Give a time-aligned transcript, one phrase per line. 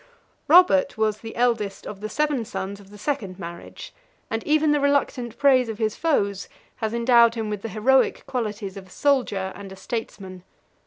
[0.47, 3.93] Robert was the eldest of the seven sons of the second marriage;
[4.31, 8.75] and even the reluctant praise of his foes has endowed him with the heroic qualities
[8.75, 10.43] of a soldier and a statesman.